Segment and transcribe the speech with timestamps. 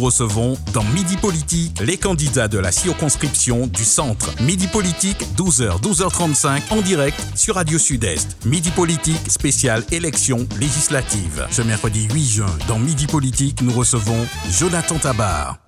[0.00, 4.30] Recevons dans Midi Politique les candidats de la circonscription du centre.
[4.40, 8.46] Midi Politique, 12h, 12h35 en direct sur Radio Sud-Est.
[8.46, 11.48] Midi Politique, spéciale élection législative.
[11.50, 15.58] Ce mercredi 8 juin, dans Midi Politique, nous recevons Jonathan Tabar.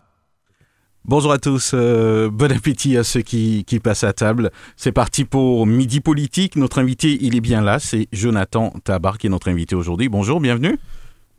[1.04, 4.52] Bonjour à tous, euh, bon appétit à ceux qui, qui, passent à table.
[4.76, 6.54] C'est parti pour Midi Politique.
[6.54, 10.08] Notre invité, il est bien là, c'est Jonathan Tabar qui est notre invité aujourd'hui.
[10.08, 10.78] Bonjour, bienvenue.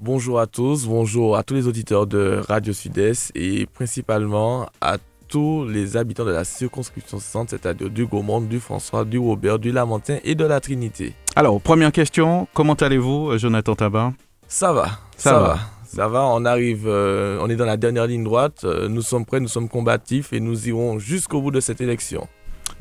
[0.04, 4.98] Bonjour à tous, bonjour à tous les auditeurs de Radio Sud-Est et principalement à
[5.28, 9.72] tous les habitants de la circonscription centre, c'est-à-dire du Gaumont, du François, du Robert, du
[9.72, 11.14] Lamentin et de la Trinité.
[11.36, 14.14] Alors, première question, comment allez-vous, Jonathan Tabar
[14.48, 15.60] Ça va, ça, va.
[15.86, 19.24] Ça va, on arrive, euh, on est dans la dernière ligne droite, euh, nous sommes
[19.26, 22.28] prêts, nous sommes combatifs et nous irons jusqu'au bout de cette élection.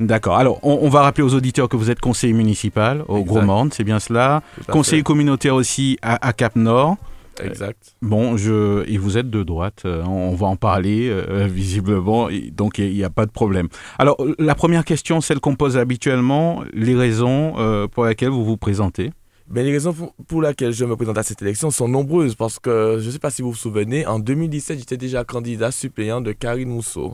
[0.01, 0.35] D'accord.
[0.37, 3.83] Alors, on, va rappeler aux auditeurs que vous êtes conseiller municipal au Gros Monde, c'est
[3.83, 4.41] bien cela.
[4.67, 6.97] Conseiller communautaire aussi à Cap Nord.
[7.43, 7.95] Exact.
[8.01, 12.77] bon, je, et vous êtes de droite, euh, on va en parler euh, visiblement, donc
[12.77, 13.67] il n'y a, pas de problème.
[13.97, 18.57] Alors, la première question, celle qu'on pose habituellement, les raisons euh, pour lesquelles vous vous
[18.57, 19.11] présentez
[19.47, 19.93] ben, les raisons
[20.29, 23.19] pour, lesquelles je me présente à cette élection sont nombreuses parce que je ne sais
[23.19, 27.13] pas si vous vous souvenez, en 2017, j'étais déjà candidat suppléant de Karine Mousseau.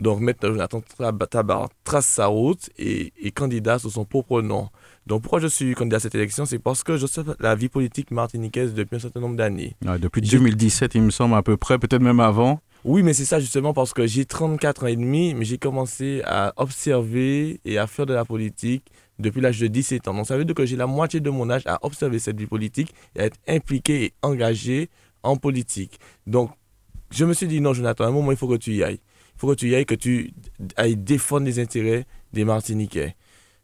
[0.00, 0.82] Donc maintenant, Jonathan
[1.30, 4.70] Tabar trace sa route et est candidat sous son propre nom.
[5.06, 6.46] Donc pourquoi je suis candidat à cette élection?
[6.46, 9.76] C'est parce que je sais la vie politique martiniquaise depuis un certain nombre d'années.
[10.00, 12.60] depuis 2017, il me semble à peu près, peut-être même avant.
[12.82, 16.22] Oui, mais c'est ça justement parce que j'ai 34 ans et demi, mais j'ai commencé
[16.24, 18.86] à observer et à faire de la politique
[19.18, 20.14] depuis l'âge de 17 ans.
[20.14, 22.46] Donc ça veut dire que j'ai la moitié de mon âge à observer cette vie
[22.46, 24.88] politique et à être impliqué et engagé
[25.22, 26.00] en politique.
[26.26, 26.52] Donc
[27.10, 29.00] je me suis dit non, Jonathan, à un moment, il faut que tu y ailles.
[29.40, 30.34] Faut que tu ailles, que tu
[30.76, 33.16] ailles défendre les intérêts des Martiniquais.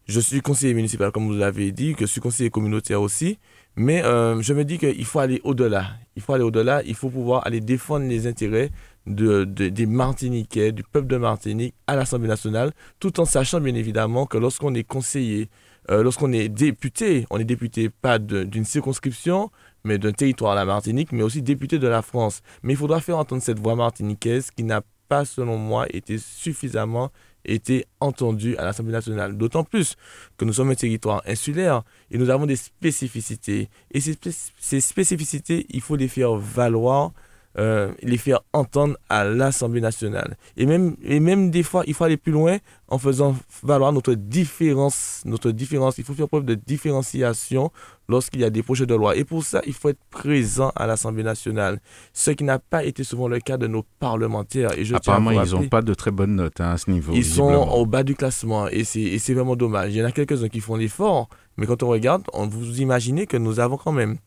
[0.07, 3.39] Je suis conseiller municipal, comme vous l'avez dit, que je suis conseiller communautaire aussi.
[3.77, 5.89] Mais euh, je me dis qu'il faut aller au-delà.
[6.17, 6.83] Il faut aller au-delà.
[6.87, 8.71] Il faut pouvoir aller défendre les intérêts
[9.07, 14.25] de, des Martiniquais, du peuple de Martinique à l'Assemblée nationale, tout en sachant bien évidemment
[14.25, 15.51] que lorsqu'on est conseiller,
[15.91, 19.51] euh, lorsqu'on est député, on est député pas d'une circonscription,
[19.85, 22.41] mais d'un territoire à la Martinique, mais aussi député de la France.
[22.63, 27.11] Mais il faudra faire entendre cette voix martiniquaise qui n'a pas, selon moi, été suffisamment
[27.47, 29.37] été entendu à l'Assemblée nationale.
[29.37, 29.97] D'autant plus
[30.37, 33.69] que nous sommes un territoire insulaire et nous avons des spécificités.
[33.93, 34.19] Et ces,
[34.59, 37.13] ces spécificités, il faut les faire valoir
[37.59, 40.37] euh, les faire entendre à l'Assemblée nationale.
[40.59, 42.59] Et même, et même des fois, il faut aller plus loin
[42.89, 45.97] en faisant valoir notre différence, notre différence.
[45.97, 47.71] Il faut faire preuve de différenciation
[48.09, 49.17] lorsqu'il y a des projets de loi.
[49.17, 51.81] Et pour ça, il faut être présent à l'Assemblée nationale,
[52.13, 54.79] ce qui n'a pas été souvent le cas de nos parlementaires.
[54.79, 57.15] Et je Apparemment, ils n'ont pas de très bonnes notes hein, à ce niveau.
[57.15, 59.95] Ils sont au bas du classement et c'est vraiment dommage.
[59.95, 63.27] Il y en a quelques-uns qui font l'effort, mais quand on regarde, on vous imaginez
[63.27, 64.19] que nous avons quand même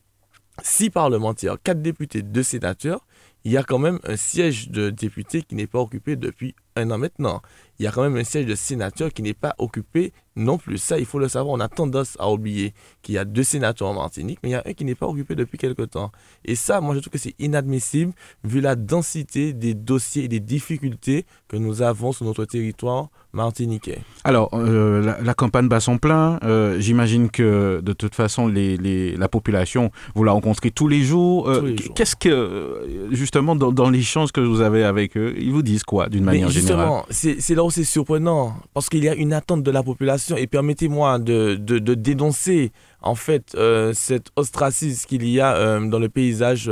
[0.62, 3.00] six parlementaires, quatre députés, deux sénateurs,
[3.44, 6.90] il y a quand même un siège de député qui n'est pas occupé depuis un
[6.90, 7.40] an maintenant.
[7.78, 10.78] Il y a quand même un siège de sénateur qui n'est pas occupé non plus.
[10.78, 11.54] Ça, il faut le savoir.
[11.54, 14.56] On a tendance à oublier qu'il y a deux sénateurs en Martinique, mais il y
[14.56, 16.10] a un qui n'est pas occupé depuis quelque temps.
[16.44, 18.12] Et ça, moi, je trouve que c'est inadmissible
[18.44, 23.98] vu la densité des dossiers et des difficultés que nous avons sur notre territoire martiniquais.
[24.24, 26.38] Alors, euh, la, campagne bat son plein.
[26.42, 31.48] Euh, j'imagine que de toute façon, les, la population, vous la rencontrez tous les jours.
[31.48, 35.84] Euh, qu'est-ce que, justement, dans, dans l'échange que vous avez avec eux, ils vous disent
[35.84, 37.02] quoi, d'une manière générale?
[37.10, 40.29] C'est là où c'est surprenant, parce qu'il y a une attente de la population.
[40.36, 41.54] Et permettez-moi de,
[41.94, 43.56] dénoncer, en fait,
[43.92, 46.70] cet ostracisme qu'il y a dans le paysage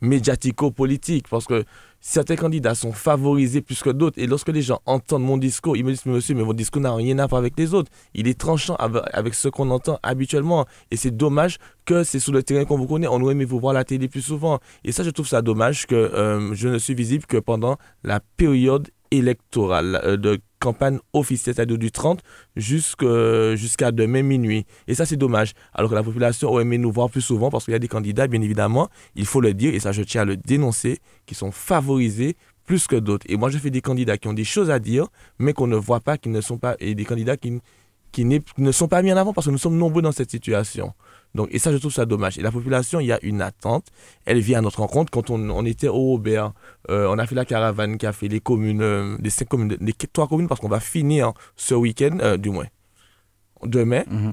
[0.00, 1.28] médiatico-politique.
[1.28, 1.64] Parce que
[2.04, 4.20] certains candidats sont favorisés plus que d'autres.
[4.20, 6.94] Et lorsque les gens entendent mon discours, ils me disent, monsieur, mais votre discours n'a
[6.94, 7.90] rien à voir avec les autres.
[8.12, 10.66] Il est tranchant avec ce qu'on entend habituellement.
[10.90, 11.56] Et c'est dommage
[11.86, 13.06] que c'est sur le terrain qu'on vous connaît.
[13.08, 14.60] On aurait aimé vous voir la télé plus souvent.
[14.84, 18.20] Et ça, je trouve ça dommage que euh, je ne suis visible que pendant la
[18.36, 22.20] période électorale euh, campagne officielle, c'est-à-dire du 30
[22.56, 24.64] jusqu'à demain minuit.
[24.88, 25.52] Et ça, c'est dommage.
[25.74, 27.88] Alors que la population aurait aimé nous voir plus souvent parce qu'il y a des
[27.88, 31.34] candidats, bien évidemment, il faut le dire, et ça, je tiens à le dénoncer, qui
[31.34, 33.26] sont favorisés plus que d'autres.
[33.28, 35.08] Et moi, je fais des candidats qui ont des choses à dire,
[35.38, 37.60] mais qu'on ne voit pas, qui ne sont pas, et des candidats qui,
[38.10, 40.94] qui ne sont pas mis en avant parce que nous sommes nombreux dans cette situation.
[41.34, 42.38] Donc, et ça, je trouve ça dommage.
[42.38, 43.86] Et la population, il y a une attente.
[44.24, 45.10] Elle vient à notre rencontre.
[45.10, 46.52] Quand on, était au Robert,
[46.90, 49.76] euh, on a fait la caravane qui a fait les communes, euh, les cinq communes,
[49.80, 52.66] les trois communes, parce qu'on va finir ce week-end, euh, du moins,
[53.64, 54.32] demain, mhm.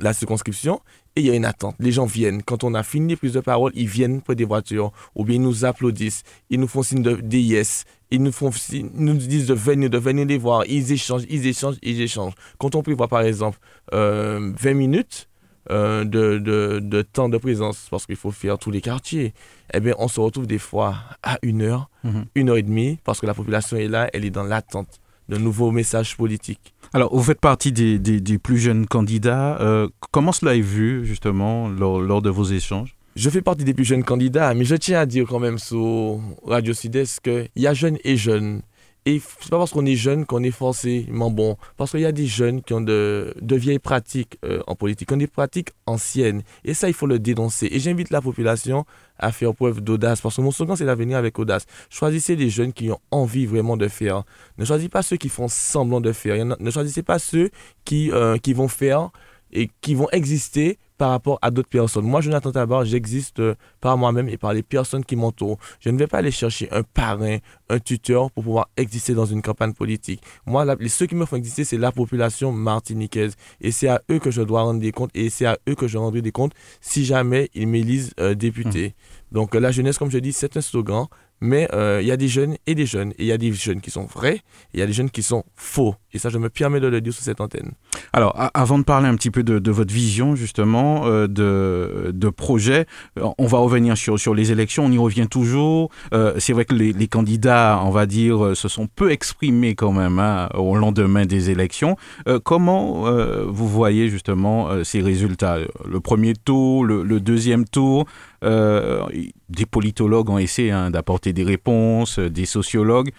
[0.00, 0.80] la circonscription.
[1.16, 1.76] Et il y a une attente.
[1.78, 2.42] Les gens viennent.
[2.42, 4.92] Quand on a fini les prises de parole, ils viennent près des voitures.
[5.14, 6.24] Ou bien ils nous applaudissent.
[6.50, 7.84] Ils nous font signe de, yes.
[8.10, 10.64] Ils nous, font, ils nous disent de venir, de venir les voir.
[10.66, 12.34] Ils échangent, ils échangent, ils échangent.
[12.58, 13.58] Quand on peut voir, par exemple,
[13.92, 15.28] 20 minutes,
[15.70, 19.32] euh, de, de, de, temps de présence, parce qu'il faut faire tous les quartiers,
[19.72, 22.24] eh bien, on se retrouve des fois à une heure, mhm.
[22.34, 25.38] une heure et demie, parce que la population est là, elle est dans l'attente de
[25.38, 26.74] nouveaux messages politiques.
[26.92, 29.58] Alors, vous faites partie des, des, plus jeunes candidats.
[29.60, 32.94] Euh, comment cela est vu, justement, lors, lors de vos échanges?
[33.16, 36.20] Je fais partie des plus jeunes candidats, mais je tiens à dire quand même sur
[36.46, 38.62] Radio Sud-Est qu'il y a jeunes et jeunes.
[39.06, 41.56] Et c'est pas parce qu'on est jeune qu'on est forcément bon.
[41.76, 45.08] Parce qu'il y a des jeunes qui ont de, de vieilles pratiques euh, en politique,
[45.08, 46.42] qui ont des pratiques anciennes.
[46.64, 47.68] Et ça, il faut le dénoncer.
[47.70, 48.86] Et j'invite la population
[49.18, 50.22] à faire preuve d'audace.
[50.22, 51.66] Parce que mon slogan, c'est l'avenir avec audace.
[51.90, 54.22] Choisissez des jeunes qui ont envie vraiment de faire.
[54.56, 56.42] Ne choisissez pas ceux qui font semblant de faire.
[56.58, 57.50] Ne choisissez pas ceux
[57.84, 59.10] qui, euh, qui vont faire
[59.52, 62.04] et qui vont exister par rapport à d'autres personnes.
[62.04, 65.58] Moi, Jonathan Tabar, j'existe euh, par moi-même et par les personnes qui m'entourent.
[65.80, 67.38] Je ne vais pas aller chercher un parrain,
[67.68, 70.22] un tuteur pour pouvoir exister dans une campagne politique.
[70.46, 73.34] Moi, les, ceux qui me font exister, c'est la population martiniquaise.
[73.60, 75.88] Et c'est à eux que je dois rendre des comptes et c'est à eux que
[75.88, 78.88] je rendrai des comptes si jamais ils m'élisent euh, député.
[78.88, 79.34] Mmh.
[79.34, 81.06] Donc, la jeunesse, comme je dis, c'est un slogan.
[81.40, 83.10] Mais euh, il y a des jeunes et des jeunes.
[83.12, 84.40] Et il y a des jeunes qui sont vrais
[84.72, 85.94] il y a des jeunes qui sont faux.
[86.12, 87.72] Et ça, je me permets de le dire sur cette antenne.
[88.12, 92.86] Alors, avant de parler un petit peu de, votre vision, justement, euh, de, de, projet,
[93.18, 94.84] euh, on va revenir sur, sur les élections.
[94.84, 95.90] On y revient toujours.
[96.38, 100.48] C'est vrai que les, candidats, on va dire, se sont peu exprimés quand même hein,
[100.54, 101.96] au lendemain des élections.
[102.44, 103.04] comment
[103.46, 105.58] vous voyez, justement, ces résultats?
[105.86, 108.06] Le premier tour, le deuxième tour
[108.44, 109.06] euh,
[109.48, 113.10] des politologues ont essayé hein, d'apporter des réponses, euh, des sociologues.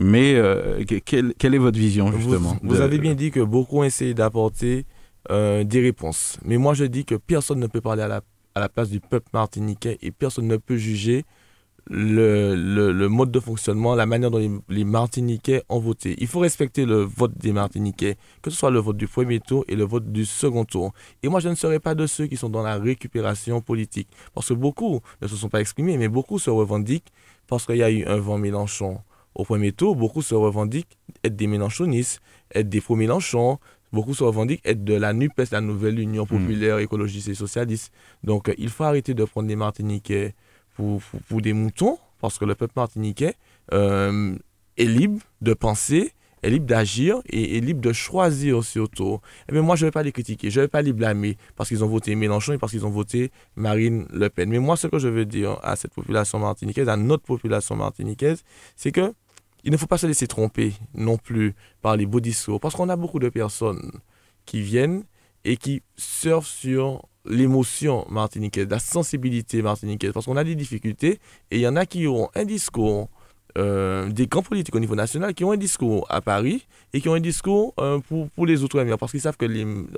[0.00, 4.12] Mais euh, quelle, est votre vision justement Vous, avez bien dit que beaucoup ont essayé
[4.12, 4.86] d'apporter
[5.30, 6.38] des réponses.
[6.44, 8.20] Mais moi je dis que personne ne peut parler à la,
[8.56, 11.24] à la place du peuple martiniquais et personne ne peut juger
[11.86, 12.54] le,
[12.92, 16.14] le, mode de fonctionnement, la manière dont les, Martiniquais ont voté.
[16.18, 19.64] Il faut respecter le vote des Martiniquais, que ce soit le vote du premier tour
[19.68, 20.92] et le vote du second tour.
[21.22, 24.08] Et moi, je ne serai pas de ceux qui sont dans la récupération politique.
[24.34, 27.12] Parce que beaucoup ne se sont pas exprimés, mais beaucoup se revendiquent
[27.46, 28.98] parce qu'il y a eu un vent Mélenchon
[29.34, 29.94] au premier tour.
[29.96, 32.20] Beaucoup se revendiquent être des Mélenchonistes,
[32.54, 33.58] être des faux Mélenchon.
[33.92, 36.28] Beaucoup se revendiquent être de la NUPES, la nouvelle Union hmm.
[36.28, 37.92] populaire, écologiste et socialiste.
[38.24, 40.34] Donc, il faut arrêter de prendre les Martiniquais
[40.74, 43.34] pour, pour, des moutons, parce que le peuple martiniquais
[43.72, 44.36] euh,
[44.76, 46.12] est libre de penser,
[46.42, 49.14] est libre d'agir et est libre de choisir surtout.
[49.14, 50.92] Et eh bien moi, je ne vais pas les critiquer, je ne vais pas les
[50.92, 54.50] blâmer parce qu'ils ont voté Mélenchon et parce qu'ils ont voté Marine Le Pen.
[54.50, 58.44] Mais moi, ce que je veux dire à cette population martiniquaise, à notre population martiniquaise,
[58.76, 59.14] c'est que
[59.64, 62.90] il ne faut pas se laisser tromper non plus par les beaux discours, parce qu'on
[62.90, 63.92] a beaucoup de personnes
[64.44, 65.04] qui viennent
[65.44, 71.18] et qui surfent sur l'émotion martiniquaise, la sensibilité martiniquaise, parce qu'on a des difficultés
[71.50, 73.08] et il y en a qui ont un discours,
[73.56, 77.08] euh, des grands politiques au niveau national qui ont un discours à Paris et qui
[77.08, 79.46] ont un discours euh, pour, pour, les Outre-mer, parce qu'ils savent que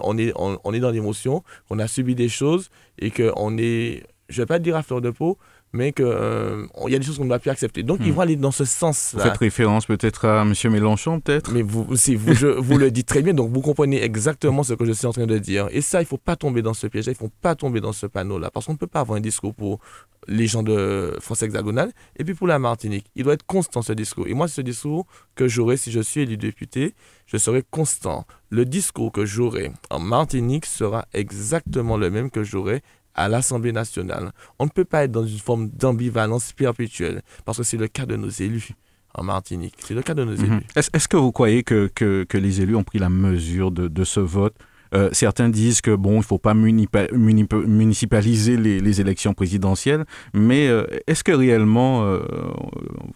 [0.00, 4.40] on, est, on, est dans l'émotion, qu'on a subi des choses et qu'on est, je
[4.40, 5.38] ne vais pas dire à fleur de peau,
[5.76, 7.82] mais qu'il euh, y a des choses qu'on ne doit plus accepter.
[7.82, 8.14] Donc, ils hmm.
[8.14, 9.22] vont aller dans ce sens-là.
[9.22, 10.54] Vous faites référence peut-être à M.
[10.72, 11.52] Mélenchon, peut-être?
[11.52, 14.74] Mais vous, si, vous, je, vous le dites très bien, donc vous comprenez exactement ce
[14.74, 15.68] que je suis en train de dire.
[15.70, 17.80] Et ça, il ne faut pas tomber dans ce piège-là, il ne faut pas tomber
[17.80, 19.80] dans ce panneau-là, parce qu'on ne peut pas avoir un discours pour
[20.28, 23.06] les gens de France hexagonale et puis pour la Martinique.
[23.14, 24.26] Il doit être constant, ce discours.
[24.26, 26.94] Et moi, c'est ce discours que j'aurai si je suis élu député,
[27.26, 28.26] je serai constant.
[28.50, 32.82] Le discours que j'aurai en Martinique sera exactement le même que j'aurai
[33.16, 34.30] à l'Assemblée nationale.
[34.58, 38.06] On ne peut pas être dans une forme d'ambivalence perpétuelle, parce que c'est le cas
[38.06, 38.70] de nos élus
[39.14, 39.74] en Martinique.
[39.78, 40.44] C'est le cas de nos mhm.
[40.44, 40.66] élus.
[40.76, 44.20] Est-ce que vous croyez que, que, les élus ont pris la mesure de, de ce
[44.20, 44.54] vote?
[44.94, 50.68] Euh, certains disent que bon, il ne faut pas municipaliser les, les, élections présidentielles, mais
[50.68, 52.20] euh, est-ce que réellement euh,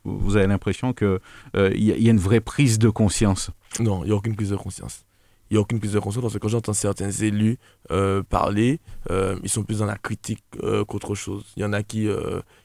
[0.04, 1.21] vous avez l'impression qu'il
[1.54, 3.52] il y, y, a une vraie prise de conscience?
[3.78, 5.04] Non, il n'y a aucune prise de conscience
[5.50, 7.59] il n'y a aucune prise de conscience parce que quand j'entends certains élus
[7.90, 8.78] euh, parler,
[9.11, 11.45] euh, ils sont plus dans la critique euh, qu'autre chose.
[11.57, 12.09] Il y en a qui,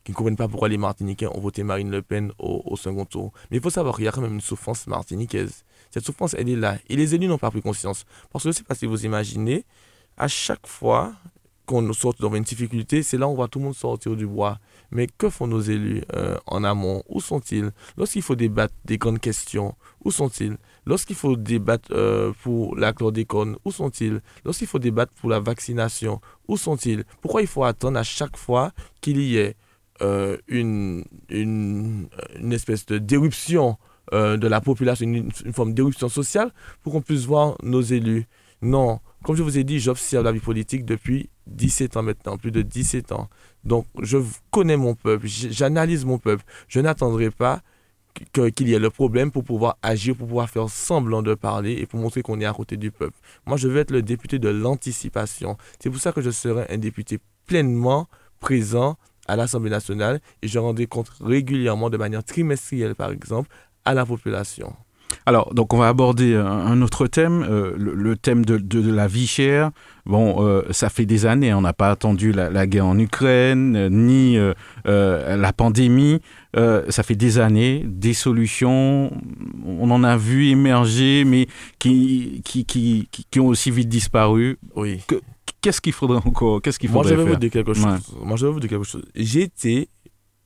[0.04, 3.32] qui ne comprennent pas pourquoi les Martiniquais ont voté Marine Le Pen au, second tour.
[3.50, 5.63] Mais il faut savoir qu'il y a quand même une souffrance martiniquaise.
[5.89, 6.77] Cette souffrance, elle est là.
[6.88, 8.06] Et les élus n'ont pas pris conscience.
[8.32, 9.65] Parce que je ne sais pas si vous imaginez,
[10.18, 11.13] à chaque fois
[11.65, 14.27] qu'on sort dans une difficulté, c'est là où on voit tout le monde sortir du
[14.27, 14.60] bois.
[14.91, 16.03] Mais que font nos élus
[16.45, 17.03] en amont?
[17.10, 17.72] Où sont-ils?
[17.98, 20.57] Lorsqu'il faut débattre des grandes questions, où sont-ils?
[20.86, 24.22] Lorsqu'il faut débattre euh, pour la chlordécone, où sont-ils?
[24.45, 27.03] Lorsqu'il faut débattre pour la vaccination, où sont-ils?
[27.22, 29.55] Pourquoi il faut attendre à chaque fois qu'il y ait
[30.01, 32.07] euh, une, une,
[32.39, 33.77] une, espèce de déruption
[34.13, 36.51] euh, de la population, une, une forme d'éruption sociale,
[36.84, 38.27] pour qu'on puisse voir nos élus?
[38.62, 39.00] Non.
[39.24, 42.62] Comme je vous ai dit, j'observe la vie politique depuis 17 ans maintenant, plus de
[42.62, 43.30] 17 ans.
[43.64, 44.18] Donc, je
[44.52, 46.44] connais mon peuple, j'analyse mon peuple.
[46.68, 47.62] Je n'attendrai pas
[48.32, 51.86] qu'il y ait le problème pour pouvoir agir, pour pouvoir faire semblant de parler et
[51.86, 53.18] pour montrer qu'on est à côté du peuple.
[53.46, 55.58] Moi, je veux être le député de l'anticipation.
[55.80, 58.08] C'est pour ça que je serai un député pleinement
[58.40, 58.98] présent
[59.28, 63.50] à l'Assemblée nationale et je rendrai compte régulièrement, de manière trimestrielle par exemple,
[63.84, 64.74] à la population.
[65.26, 69.72] Alors, donc on va aborder un, autre thème, euh, le, thème de, la vie chère.
[70.06, 73.90] Bon, euh, ça fait des années, on n'a pas attendu la, guerre en Ukraine, euh,
[73.90, 74.38] ni
[74.86, 76.22] la pandémie.
[76.54, 79.12] ça fait des années, des solutions,
[79.66, 81.48] on en a vu émerger, mais
[81.80, 84.58] qui, qui, qui, qui ont aussi vite disparu.
[84.76, 85.02] Oui.
[85.62, 88.16] Qu'est-ce qu'il faudrait encore Qu'est-ce qu'il Moi, je vais vous dire quelque chose.
[88.22, 89.06] Moi, je vais vous dire quelque chose.
[89.16, 89.88] J'étais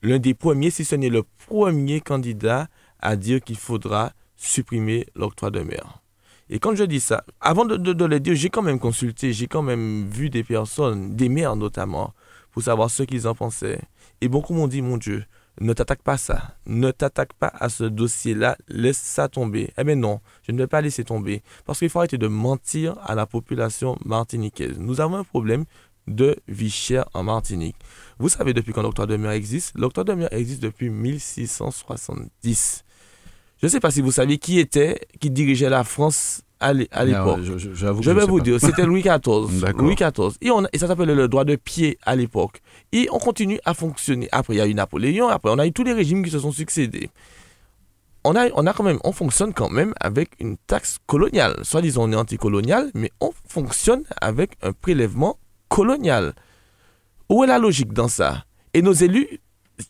[0.02, 2.68] l'un des premiers, si ce n'est le premier candidat
[3.00, 6.00] à dire qu'il faudra supprimer l'octroi de mer.
[6.48, 9.46] Et quand je dis ça, avant de, de, le dire, j'ai quand même consulté, j'ai
[9.46, 12.12] quand même vu des personnes, des maires notamment,
[12.50, 13.80] pour savoir ce qu'ils en pensaient.
[14.20, 15.24] Et beaucoup m'ont dit, mon Dieu,
[15.60, 19.72] ne t'attaque pas à ça, ne t'attaque pas à ce dossier-là, laisse ça tomber.
[19.78, 22.96] Eh bien non, je ne vais pas laisser tomber, parce qu'il faut arrêter de mentir
[23.04, 24.78] à la population martiniquaise.
[24.78, 25.66] Nous avons un problème
[26.08, 27.76] de vie chère en Martinique.
[28.18, 29.78] Vous savez depuis quand l'octroi de mer existe?
[29.78, 32.84] L'octroi de mer existe depuis 1670.
[33.60, 37.40] Je ne sais pas si vous savez qui était, qui dirigeait la France à l'époque.
[37.42, 39.72] Je, je, vais vous dire, c'était Louis XIV.
[39.76, 40.36] Louis XIV.
[40.40, 42.62] Et, on, et ça s'appelait le droit de pied à l'époque.
[42.92, 44.28] Et on continue à fonctionner.
[44.32, 46.38] Après, il y a eu Napoléon, après, on a eu tous les régimes qui se
[46.38, 47.10] sont succédés.
[48.24, 51.56] On a, on a quand même, on fonctionne quand même avec une taxe coloniale.
[51.62, 55.38] Soit disant on est anticolonial, mais on fonctionne avec un prélèvement
[55.68, 56.34] colonial.
[57.30, 58.44] Où est la logique dans ça?
[58.74, 59.40] Et nos élus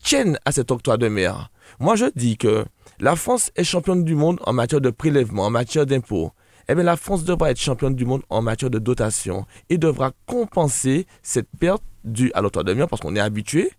[0.01, 1.51] tiennent à cet octroi de mer.
[1.79, 2.65] Moi, je dis que
[2.99, 6.31] la France est championne du monde en matière de prélèvement, en matière d'impôts.
[6.69, 10.11] Eh bien, la France devra être championne du monde en matière de dotation et devra
[10.25, 13.71] compenser cette perte due à l'auteur de mer parce qu'on est habitué.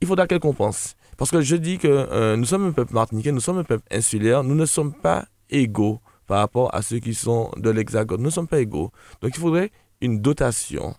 [0.00, 0.96] Il faudra qu'elle compense.
[1.16, 3.84] Parce que je dis que euh, nous sommes un peuple martiniquais, nous sommes un peuple
[3.90, 8.20] insulaire, nous ne sommes pas égaux par rapport à ceux qui sont de l'Hexagone.
[8.20, 8.90] Nous ne sommes pas égaux.
[9.20, 10.94] Donc il faudrait une dotation.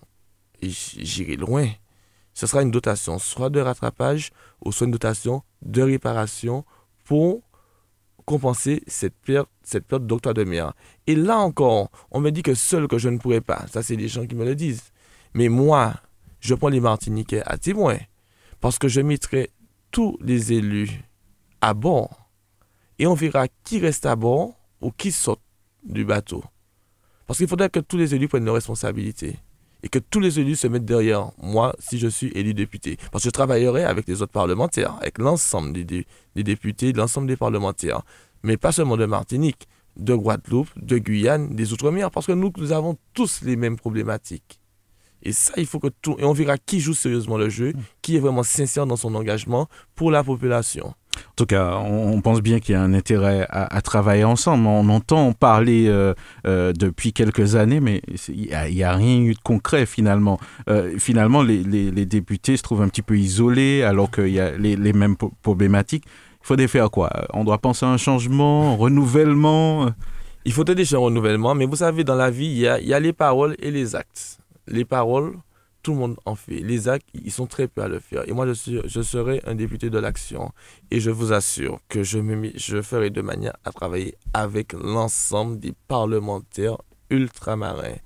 [0.61, 1.67] J'irai loin.
[2.33, 4.31] Ce sera une dotation soit de rattrapage
[4.63, 6.65] ou soit une dotation de réparation
[7.03, 7.41] pour
[8.25, 10.73] compenser cette perte, cette perte d'octroi de mer.
[11.07, 13.65] Et là encore, on me dit que seul que je ne pourrais pas.
[13.71, 14.91] Ça, c'est les gens qui me le disent.
[15.33, 15.93] Mais moi,
[16.39, 17.97] je prends les Martiniquais à témoin
[18.59, 19.49] parce que je mettrai
[19.91, 21.03] tous les élus
[21.61, 22.29] à bord
[22.99, 25.41] et on verra qui reste à bord ou qui saute
[25.83, 26.43] du bateau.
[27.27, 29.37] Parce qu'il faudrait que tous les élus prennent leurs responsabilités
[29.83, 32.97] et que tous les élus se mettent derrière moi si je suis élu député.
[33.11, 37.37] Parce que je travaillerai avec les autres parlementaires, avec l'ensemble des, des, députés, l'ensemble des
[37.37, 38.01] parlementaires.
[38.43, 42.71] Mais pas seulement de Martinique, de Guadeloupe, de Guyane, des Outre-mer, parce que nous, nous
[42.71, 44.59] avons tous les mêmes problématiques.
[45.23, 46.15] Et ça, il faut que tout.
[46.17, 49.67] Et on verra qui joue sérieusement le jeu, qui est vraiment sincère dans son engagement
[49.95, 50.95] pour la population.
[51.17, 54.67] En tout cas, on, pense bien qu'il y a un intérêt à, travailler ensemble.
[54.67, 56.13] On entend parler euh,
[56.45, 60.39] euh, depuis quelques années, mais il n'y a, rien eu de concret finalement.
[60.69, 64.93] Euh, finalement, les, députés se trouvent un petit peu isolés alors qu'il y a les,
[64.93, 66.05] mêmes problématiques.
[66.43, 67.09] Il faudrait faire quoi?
[67.33, 69.89] On doit penser à un changement, un renouvellement?
[70.45, 73.13] Il faudrait déjà un renouvellement, mais vous savez, dans la vie, il y a les
[73.13, 74.39] paroles et les actes.
[74.67, 75.33] Les paroles,
[75.81, 76.59] tout le monde en fait.
[76.59, 78.27] Les actes, ils sont très peu à le faire.
[78.27, 80.51] Et moi, je, suis, je serai un député de l'action.
[80.89, 85.59] Et je vous assure que je, me, je ferai de manière à travailler avec l'ensemble
[85.59, 86.77] des parlementaires
[87.09, 87.97] ultramarins.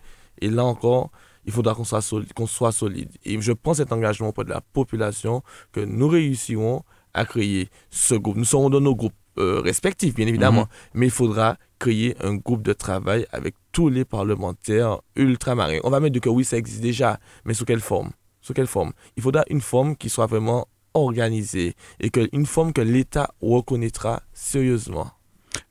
[0.41, 1.11] Et là encore,
[1.45, 3.09] il faudra qu'on soit, solide, qu'on soit solide.
[3.23, 8.15] Et je prends cet engagement auprès de la population que nous réussirons à créer ce
[8.15, 8.37] groupe.
[8.37, 10.67] Nous serons dans nos groupes euh, respectifs, bien évidemment, mhm.
[10.93, 15.79] mais il faudra créer un groupe de travail avec tous les parlementaires ultramarins.
[15.83, 18.11] On va mettre que oui, ça existe déjà, mais sous quelle forme?
[18.39, 18.93] Sous quelle forme?
[19.17, 24.23] Il faudra une forme qui soit vraiment organisée et que, une forme que l'État reconnaîtra
[24.31, 25.11] sérieusement.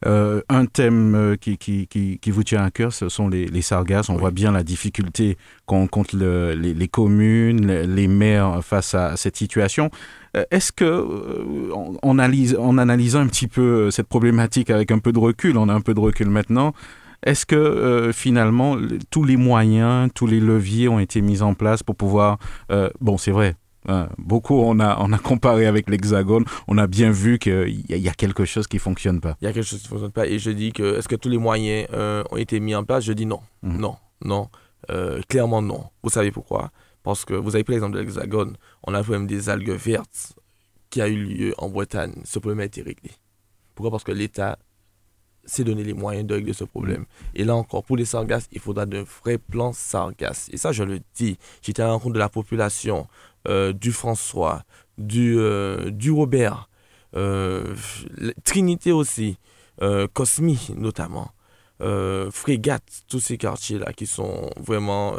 [0.05, 3.63] Euh, un thème euh, qui, qui, qui, vous tient à cœur, ce sont les, les
[3.63, 4.11] sargasses.
[4.11, 9.37] On voit bien la difficulté qu'ont rencontrent les, les, communes, les, maires face à cette
[9.37, 9.91] situation.
[10.37, 15.13] Euh, est-ce que, en, analyse, en analysant un petit peu cette problématique avec un peu
[15.13, 16.75] de recul, on a un peu de recul maintenant,
[17.25, 18.77] est-ce que finalement
[19.11, 22.39] tous les moyens, tous les leviers ont été mis en place pour pouvoir,
[23.01, 27.11] bon c'est vrai, Hein, beaucoup, on a, on a comparé avec l'Hexagone, on a bien
[27.11, 29.37] vu qu'il y, a quelque chose qui ne fonctionne pas.
[29.43, 30.27] Il y a quelque chose qui ne fonctionne pas.
[30.27, 33.05] Et je dis que, est-ce que tous les moyens euh, ont été mis en place?
[33.05, 33.41] Je dis non.
[33.63, 33.79] Mhm.
[33.79, 34.49] Non, non.
[34.91, 35.85] Euh, clairement non.
[36.03, 36.71] Vous savez pourquoi?
[37.03, 40.33] Parce que vous avez pris l'exemple de l'Hexagone, on a le problème des algues vertes
[40.89, 42.15] qui a eu lieu en Bretagne.
[42.25, 43.11] Ce problème a été réglé.
[43.75, 43.91] Pourquoi?
[43.91, 44.59] Parce que l'État
[45.47, 47.01] s'est donné les moyens de régler ce problème.
[47.01, 47.07] Mhm.
[47.35, 50.49] Et là encore, pour les sargasses, il faudra de vrais plans sargasses.
[50.53, 51.39] Et ça, je le dis.
[51.63, 53.07] J'étais à la rencontre de la population.
[53.47, 54.63] Euh, du François,
[54.97, 56.71] du, euh, du Robert,
[58.43, 59.39] Trinité aussi,
[60.13, 61.31] Cosmi notamment.
[62.33, 65.15] Frégate, tous ces quartiers-là qui sont vraiment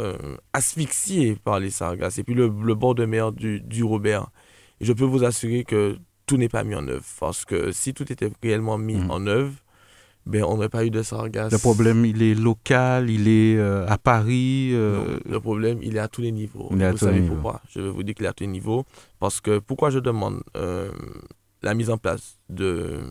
[0.51, 2.17] asphyxiés par les sargasses.
[2.17, 4.27] Et puis le, bord de mer du, du Robert.
[4.81, 7.05] je peux vous assurer que tout n'est pas mis en œuvre.
[7.19, 9.11] Parce que si tout était réellement mis mmh.
[9.11, 9.53] en œuvre,
[10.25, 11.51] ben, on n'aurait pas eu de sargasses.
[11.51, 14.71] Le problème, il est local, il est euh, à Paris.
[14.73, 16.69] Euh, le problème, il est à tous les niveaux.
[16.71, 17.61] vous savez pourquoi?
[17.69, 18.85] Je vais vous dire qu'il est à tous les niveaux.
[19.19, 20.91] Parce que pourquoi je demande euh,
[21.61, 23.01] la mise en place de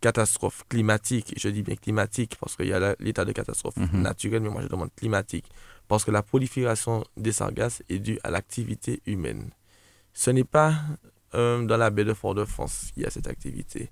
[0.00, 4.02] catastrophes climatiques, je dis bien climatiques parce qu'il y a l'état de catastrophe mhm.
[4.02, 5.46] naturelle, mais moi je demande climatique,
[5.88, 9.50] parce que la prolifération des sargasses est due à l'activité humaine.
[10.12, 10.74] Ce n'est pas
[11.32, 13.90] dans la baie de Fort-de-France qu'il y a cette activité.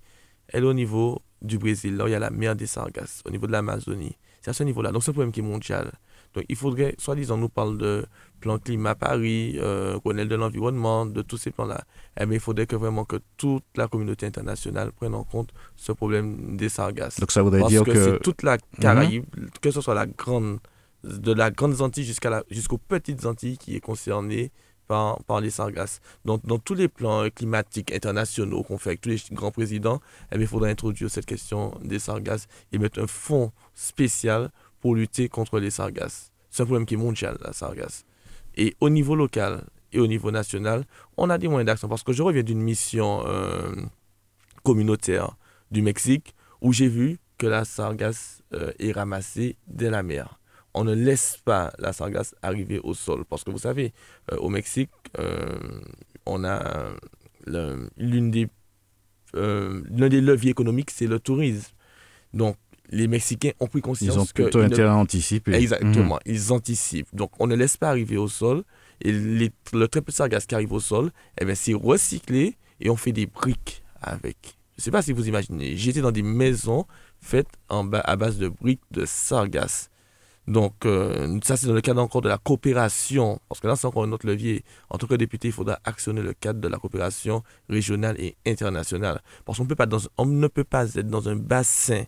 [0.48, 3.22] Elle est au niveau du Brésil, là où il y a la mer des Sargasses,
[3.26, 4.16] au niveau de l'Amazonie.
[4.40, 4.92] C'est à ce niveau-là.
[4.92, 5.92] Donc, c'est un problème qui est mondial.
[6.34, 8.04] Donc, il faudrait, soi-disant, nous parle de
[8.40, 11.84] plan climat Paris, euh, de l'environnement, de tous ces plans-là.
[12.20, 16.56] Eh il faudrait que vraiment que toute la communauté internationale prenne en compte ce problème
[16.56, 17.20] des sargasses.
[17.20, 17.92] Donc, ça voudrait dire que.
[17.92, 19.24] que c'est toute la Caraïbe,
[19.62, 20.58] que ce soit la grande,
[21.04, 24.50] de la grande Antilles jusqu'à jusqu'aux petites Antilles qui est concernée
[24.86, 26.00] par, par les sargasses.
[26.24, 30.00] Donc, dans tous les plans climatiques internationaux qu'on fait avec tous les grands présidents,
[30.32, 34.50] eh il faudra introduire cette question des sargasses et mettre un fonds spécial
[34.80, 36.30] pour lutter contre les sargasses.
[36.50, 38.04] C'est un problème qui est mondial, la sargasse.
[38.56, 40.84] Et au niveau local et au niveau national,
[41.16, 41.88] on a des moyens d'action.
[41.88, 43.74] Parce que je reviens d'une mission euh,
[44.62, 45.36] communautaire
[45.70, 50.38] du Mexique où j'ai vu que la sargasse euh, est ramassée dans la mer
[50.74, 53.24] on ne laisse pas la sargasse arriver au sol.
[53.28, 53.92] Parce que vous savez,
[54.32, 55.56] euh, au Mexique, euh,
[56.26, 56.90] on a
[57.46, 58.48] l'une des,
[59.36, 61.72] euh, l'un des leviers économiques, c'est le tourisme.
[62.32, 62.56] Donc,
[62.90, 65.54] les Mexicains ont pris conscience ils ont plutôt intérêt à anticiper.
[65.54, 66.32] Exactement, mhm.
[66.32, 67.14] ils anticipent.
[67.14, 68.64] Donc, on ne laisse pas arriver au sol.
[69.00, 72.90] Et le très peu de sargasse qui arrive au sol, eh bien, c'est recyclé et
[72.90, 74.36] on fait des briques avec.
[74.76, 75.76] Je ne sais pas si vous imaginez.
[75.76, 76.86] J'étais dans des maisons
[77.20, 79.90] faites en à base de briques de sargasse.
[80.46, 83.86] Donc, euh, ça, c'est dans le cadre encore de la coopération, parce que là, c'est
[83.86, 84.62] encore un autre levier.
[84.90, 89.22] En tant que député, il faudra actionner le cadre de la coopération régionale et internationale.
[89.44, 89.68] Parce qu'on ne
[90.48, 92.04] peut pas être dans un bassin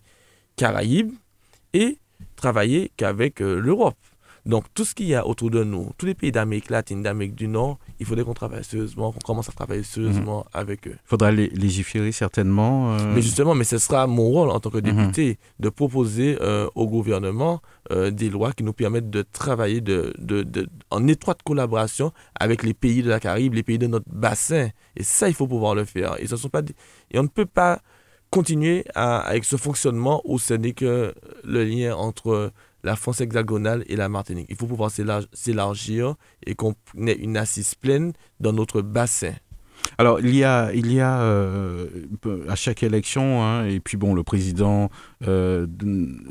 [0.56, 1.12] caraïbe
[1.72, 1.98] et
[2.36, 3.96] travailler qu'avec euh, l'Europe.
[4.46, 7.34] Donc, tout ce qu'il y a autour de nous, tous les pays d'Amérique latine, d'Amérique
[7.34, 10.44] du Nord, il faudrait qu'on travaille sérieusement, qu'on commence à travailler sérieusement mhm.
[10.60, 10.92] avec eux.
[10.94, 12.92] Il faudra légiférer certainement.
[12.94, 14.82] Euh, mais justement, mais ce sera mon rôle en tant que mhm.
[14.84, 20.14] député de proposer euh, au gouvernement euh, des lois qui nous permettent de travailler de,
[20.18, 24.68] de, en étroite collaboration avec les pays de la Caraïbe, les pays de notre bassin.
[24.94, 26.14] Et ça, il faut pouvoir le faire.
[26.20, 26.62] Et, ce sont pas
[27.10, 27.80] et on ne peut pas
[28.30, 33.96] continuer avec ce fonctionnement où ce n'est que le lien entre la France hexagonale et
[33.96, 34.46] la Martinique.
[34.48, 36.74] Il faut pouvoir s'élargir et qu'on
[37.06, 39.34] ait une assise pleine dans notre bassin.
[39.98, 41.86] Alors, il y a, il y a euh,
[42.48, 44.90] à chaque élection, hein, et puis bon, le président,
[45.26, 45.66] euh,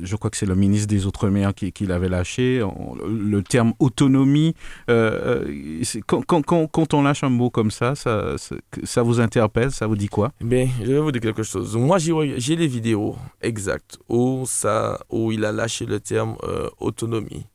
[0.02, 2.64] je crois que c'est le ministre des Outre-mer qui, l'avait lâché,
[3.08, 4.56] le terme autonomie,
[4.90, 10.32] euh, quand, on lâche un mot comme ça, ça, vous interpelle, ça vous dit quoi?
[10.42, 11.76] Bien, je vais vous dire quelque chose.
[11.76, 16.36] Moi, j'ai les vidéos exactes où, ça, où il a lâché le terme
[16.80, 17.46] autonomie.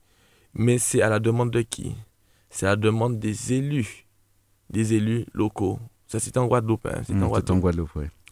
[0.54, 1.94] Mais c'est à la demande de qui?
[2.50, 4.06] C'est à la demande des élus,
[4.70, 5.78] des élus locaux
[6.10, 6.86] ça, c'était en Guadeloupe.
[6.86, 7.02] Hein.
[7.06, 7.90] C'était en mmh, Guadeloupe.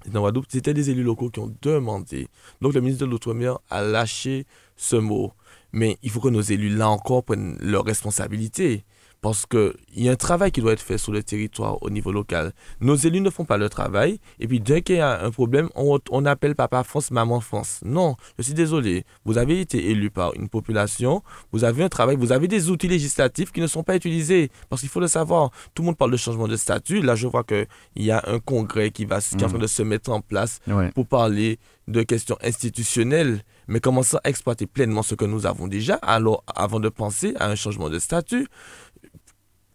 [0.09, 2.27] Guadeloupe, C'était des élus locaux qui ont demandé.
[2.61, 5.33] Donc, le ministre de l'Outre-mer a lâché ce mot.
[5.73, 8.85] Mais il faut que nos élus, là encore, prennent leurs responsabilités.
[9.21, 12.13] Parce qu'il y a un travail qui doit être fait sur le territoire au niveau
[12.13, 12.53] local.
[12.81, 14.21] Nos élus ne font pas le travail.
[14.39, 17.81] Et puis, dès qu'il y a un problème, on, appelle Papa France, Maman France.
[17.85, 19.05] Non, je suis désolé.
[19.25, 21.23] Vous avez été élu par une population.
[21.51, 22.17] Vous avez un travail.
[22.17, 24.51] Vous avez des outils législatifs qui ne sont pas utilisés.
[24.69, 25.51] Parce qu'il faut le savoir.
[25.75, 27.01] Tout le monde parle de changement de statut.
[27.01, 29.67] Là, je vois qu'il y a un congrès qui, va, qui est en train de
[29.67, 30.61] se mettre en place
[30.95, 35.95] pour parler de questions institutionnelles mais commençons à exploiter pleinement ce que nous avons déjà,
[35.97, 38.49] alors avant de penser à un changement de statut,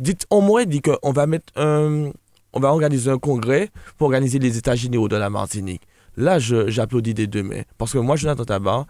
[0.04, 2.12] dites, on m'aurait dit qu'on va mettre un,
[2.54, 5.82] on va organiser un congrès pour organiser les états généraux de la Martinique.
[6.16, 7.64] Là, j'applaudis des deux mains.
[7.78, 8.86] Parce que moi, Jonathan Tabar,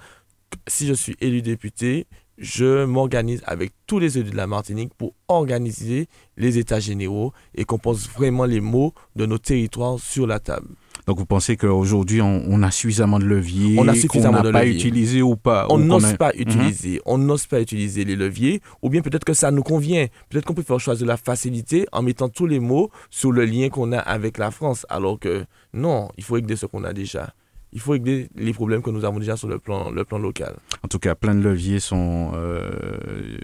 [0.67, 2.05] si je suis élu député,
[2.37, 7.63] je m'organise avec tous les élus de la Martinique pour organiser les états généraux et
[7.63, 10.67] qu'on pose vraiment les mots de nos territoires sur la table.
[11.05, 15.21] Donc vous pensez qu'aujourd'hui, on, a suffisamment de leviers On a suffisamment de pas utilisé
[15.21, 16.41] ou pas On n'ose pas mhm.
[16.41, 17.01] utiliser.
[17.05, 18.61] On n'ose pas utiliser les leviers.
[18.81, 20.07] Ou bien peut-être que ça nous convient.
[20.29, 23.69] Peut-être qu'on peut faire choisir la facilité en mettant tous les mots sur le lien
[23.69, 24.85] qu'on a avec la France.
[24.89, 27.33] Alors que non, il faut régler ce qu'on a déjà.
[27.73, 30.55] Il faut régler les problèmes que nous avons déjà sur le plan, le plan local.
[30.83, 32.69] En tout cas, plein de leviers sont, euh,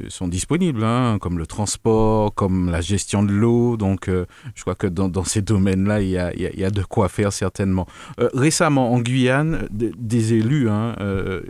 [0.07, 3.75] sont disponibles, hein, comme le transport, comme la gestion de l'eau.
[3.75, 6.83] Donc, euh, je crois que dans, dans ces domaines-là, il y a, y a, de
[6.83, 7.87] quoi faire certainement.
[8.19, 10.95] Euh, récemment, en Guyane, des élus hein,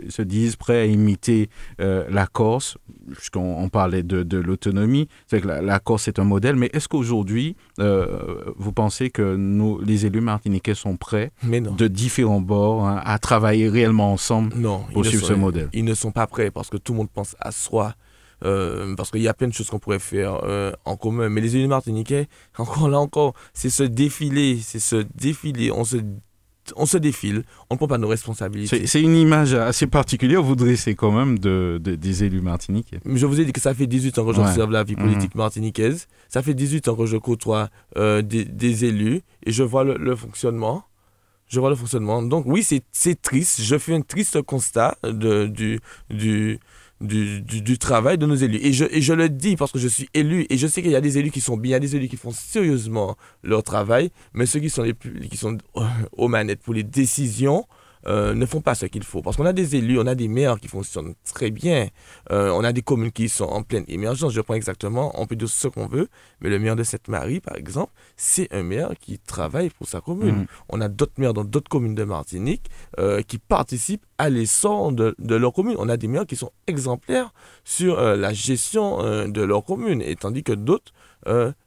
[0.08, 2.78] se disent prêts à imiter la Corse,
[3.12, 5.08] puisqu'on parlait de, de l'autonomie.
[5.26, 9.80] C'est que la, la, Corse est un modèle, mais est-ce qu'aujourd'hui, vous pensez que nous,
[9.80, 15.04] les élus martiniquais sont prêts de différents bords Hein, à travailler réellement ensemble non, pour
[15.04, 17.52] suivre ce modèle Ils ne sont pas prêts parce que tout le monde pense à
[17.52, 17.94] soi.
[18.42, 21.28] Euh, parce qu'il y a plein de choses qu'on pourrait faire euh, en commun.
[21.28, 22.26] Mais les élus martiniquais,
[22.58, 25.98] encore là encore, c'est ce défilé, c'est ce défilé, on se,
[26.74, 28.86] on se défile, on ne prend pas nos responsabilités.
[28.86, 33.00] C'est une image assez particulière, vous dressez quand même de, des élus martiniquais.
[33.04, 35.02] Je vous ai dit que ça fait 18 ans que j'observe la vie mhm.
[35.02, 39.84] politique martiniquaise, ça fait 18 ans que je côtoie euh, des, élus et je vois
[39.84, 40.84] le fonctionnement
[41.50, 42.22] je vois le fonctionnement.
[42.22, 43.60] Donc oui, c'est triste.
[43.60, 46.60] Je fais un triste constat de, du, du,
[47.00, 48.60] du, du, travail de nos élus.
[48.62, 50.96] Et je, je le dis parce que je suis élu et je sais qu'il y
[50.96, 54.60] a des élus qui sont bien, des élus qui font sérieusement leur travail, mais ceux
[54.60, 55.58] qui sont, les qui sont
[56.12, 57.66] aux manettes pour les décisions,
[58.06, 59.22] euh, ne font pas ce qu'il faut.
[59.22, 61.88] Parce qu'on a des élus, on a des maires qui fonctionnent très bien.
[62.30, 64.32] Euh, on a des communes qui sont en pleine émergence.
[64.32, 66.08] Je prends exactement, on peut dire ce qu'on veut,
[66.40, 70.36] mais le maire de Sainte-Marie, par exemple, c'est un maire qui travaille pour sa commune.
[70.36, 70.46] Mhm.
[70.70, 72.66] On a d'autres maires dans d'autres communes de Martinique
[72.98, 75.76] euh, qui participent à l'essor de, de, leur commune.
[75.78, 77.32] On a des maires qui sont exemplaires
[77.64, 80.92] sur la gestion de leur commune, et tandis que d'autres,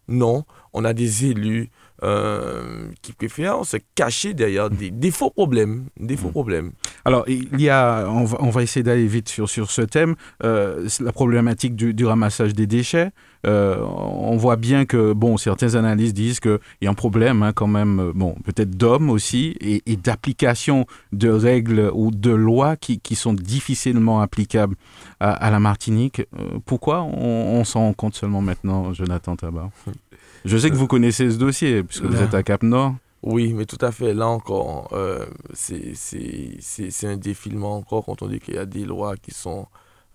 [0.07, 0.45] non.
[0.73, 1.69] On a des élus
[2.03, 5.85] euh, qui préfèrent se cacher derrière des, faux problèmes.
[5.97, 6.31] Des faux mm.
[6.31, 6.71] problèmes.
[7.05, 10.15] Alors, il y a, on va, on va essayer d'aller vite sur, sur ce thème,
[10.43, 13.11] euh, la problématique du, ramassage des déchets.
[13.45, 17.53] Euh, on voit bien que, bon, certaines analyses disent qu'il y a un problème hein,
[17.53, 23.15] quand même, bon, peut-être d'hommes aussi, et, d'application de règles ou de lois qui, qui
[23.15, 24.75] sont difficilement applicables
[25.21, 26.21] à, la Martinique.
[26.65, 29.69] pourquoi on, on s'en rend compte seulement maintenant, Jonathan Tabar?
[30.45, 32.95] Je sais que vous connaissez ce dossier, puisque vous êtes à Cap-Nord.
[33.21, 34.13] Oui, mais tout à fait.
[34.13, 39.15] Là encore, euh, c'est un défilement encore quand on dit qu'il y a des lois
[39.15, 39.67] qui sont,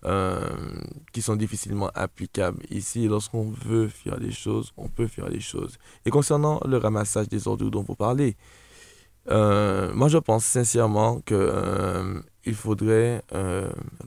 [0.05, 0.39] euh,
[1.11, 2.63] qui sont difficilement applicables.
[2.69, 5.79] Ici, lorsqu'on veut faire des choses, on peut faire des choses.
[6.05, 8.37] Et concernant le ramassage des ordures dont vous parlez,
[9.31, 12.21] euh, moi je pense sincèrement qu'il euh,
[12.53, 13.23] faudrait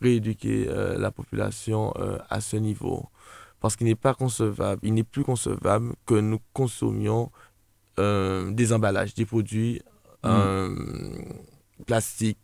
[0.01, 1.93] rééduquer la population
[2.31, 3.09] à ce niveau
[3.63, 7.31] parce qu'il n'est pas concevable, il n'est plus concevable que nous consommions
[8.01, 9.81] euh, des emballages, des produits
[10.25, 10.27] mm.
[10.27, 10.75] euh,
[11.87, 12.41] plastiques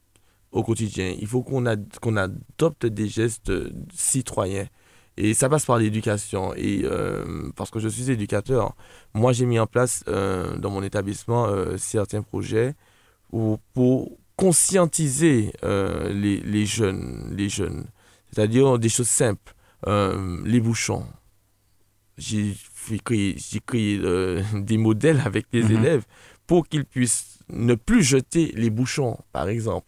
[0.52, 1.12] au quotidien.
[1.18, 1.64] Il faut qu'on
[2.00, 3.52] qu'on adopte des gestes
[3.92, 4.68] citoyens.
[5.16, 6.54] Et ça passe par l'éducation.
[6.54, 8.76] Et euh, parce que je suis éducateur,
[9.12, 12.76] moi j'ai mis en place dans mon établissement certains projets
[13.28, 17.86] pour, pour conscientiser les, les, jeunes, les jeunes.
[18.30, 19.56] C'est-à-dire des choses simples.
[19.86, 21.06] Euh, les bouchons.
[22.16, 22.54] J'ai
[23.04, 25.76] créé, créé euh, des modèles avec les mhm.
[25.76, 26.04] élèves
[26.46, 29.86] pour qu'ils puissent ne plus jeter les bouchons, par exemple,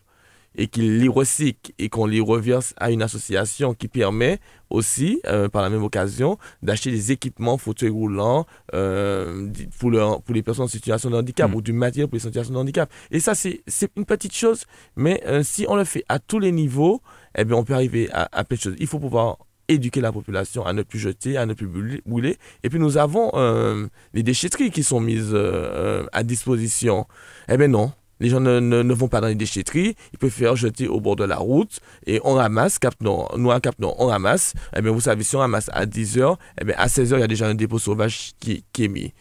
[0.55, 5.48] et qu'ils les recyclent et qu'on les reverse à une association qui permet aussi, euh,
[5.48, 9.90] par la même occasion, d'acheter des équipements fauteuils roulants pour,
[10.22, 11.57] pour les personnes en situation de handicap mhm.
[11.57, 12.92] ou du matériel pour les situations de handicap.
[13.11, 13.62] Et ça, c'est
[13.96, 17.03] une petite chose, mais si on le fait à tous les niveaux,
[17.37, 18.76] eh bien, on peut arriver à, à plein de choses.
[18.79, 19.38] Il faut pouvoir
[19.70, 22.37] éduquer la population à ne plus jeter, à ne plus brûler.
[22.62, 27.06] Et puis nous avons euh, les déchetteries qui sont mises euh, à disposition.
[27.48, 30.88] Eh bien non, les gens ne, ne, vont pas dans les déchetteries, ils préfèrent jeter
[30.88, 34.54] au bord de la route et on ramasse, Cap nous à Cap on ramasse.
[34.76, 37.22] Eh bien vous savez, si on ramasse à 10h, eh bien à 16h, il y
[37.22, 39.12] a déjà un dépôt sauvage qui, qui est mis.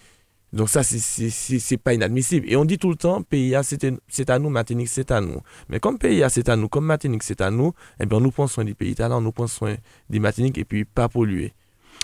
[0.51, 2.49] Donc ça, c'est pas inadmissible.
[2.49, 5.41] Et on dit tout le temps, PIA, c'est à nous, Martinique, c'est à nous.
[5.69, 8.47] Mais comme PIA, c'est à nous, comme Martinique, c'est à nous, eh bien, nous prenons
[8.47, 9.75] soin des pays talents, nous prenons soin
[10.09, 11.53] des Martiniques et puis pas polluer.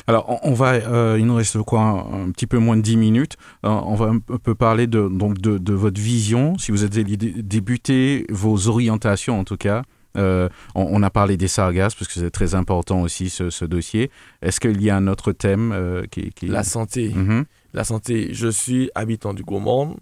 [0.08, 3.38] Alors, on va, euh, il nous reste quoi, un, petit peu moins de 10 minutes.
[3.65, 6.93] Euh, on va un peu parler de, donc de, de votre vision, si vous êtes
[6.93, 9.84] débuté, vos orientations en tout cas.
[10.17, 14.12] Euh, on, a parlé des sargasses parce que c'est très important aussi ce, dossier.
[14.41, 17.12] Est-ce qu'il y a un autre thème qui, qui, La santé.
[17.13, 18.33] Mhm la santé.
[18.33, 19.97] Je suis habitant du Gaumont.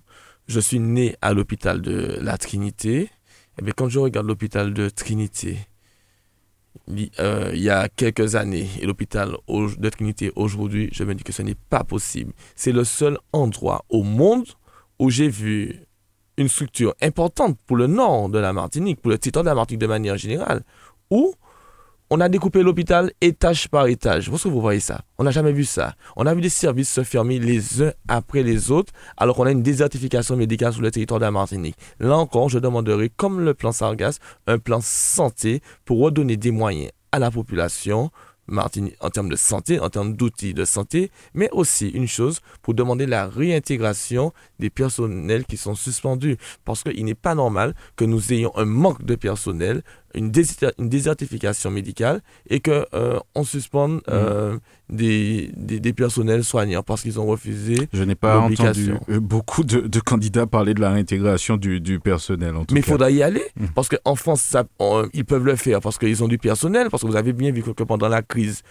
[0.48, 3.10] Je suis né à l'hôpital de la Trinité.
[3.62, 5.58] Eh quand je regarde l'hôpital de Trinité,
[7.20, 11.32] euh, il y a quelques années, et l'hôpital de Trinité aujourd'hui, je me dis que
[11.32, 12.34] ce n'est pas possible.
[12.56, 14.48] C'est le seul endroit au monde
[15.00, 15.80] où j'ai vu
[16.38, 19.82] une structure importante pour le nord de la Martinique, pour le territoire de la Martinique
[19.82, 20.64] de manière générale,
[21.12, 21.36] où
[22.16, 24.30] On a découpé l'hôpital étage par étage.
[24.30, 25.96] Vous, vous voyez ça On n'a jamais vu ça.
[26.16, 29.52] On a vu des services se fermer les uns après les autres, alors qu'on a
[29.52, 31.76] une désertification médicale sur le territoire de la Martinique.
[32.00, 36.92] Là encore, je demanderai, comme le plan Sargas, un plan santé pour redonner des moyens
[37.12, 38.12] à la population
[38.48, 42.74] Martinique en termes de santé, en termes d'outils de santé, mais aussi une chose pour
[42.74, 46.38] demander la réintégration des personnels qui sont suspendus.
[46.66, 49.82] Parce qu'il n'est pas normal que nous ayons un manque de personnel,
[50.16, 54.58] une, désertification médicale et qu'on euh, on suspende euh,
[54.90, 57.76] des, des, personnels soignants parce qu'ils ont refusé.
[57.94, 62.56] Je n'ai pas entendu euh, beaucoup de, candidats parler de la réintégration du, du personnel.
[62.56, 63.66] En tout Mais il faudra y aller mmh.
[63.76, 64.66] parce qu'en France, ça,
[65.14, 66.90] ils peuvent le faire parce qu'ils ont du personnel.
[66.90, 68.62] Parce que vous avez bien vu que pendant la crise